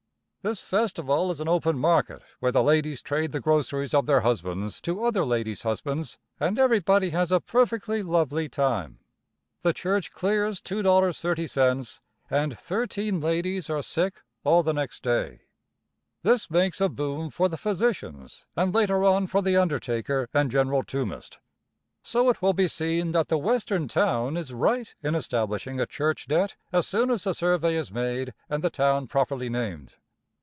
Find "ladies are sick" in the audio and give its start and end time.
13.21-14.23